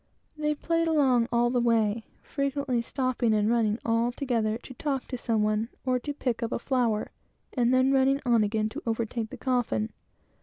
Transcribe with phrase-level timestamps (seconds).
[0.35, 5.15] They played along on the way, frequently stopping and running all together to talk to
[5.19, 7.11] some one, or to pick up a flower,
[7.53, 9.91] and then running on again to overtake the coffin.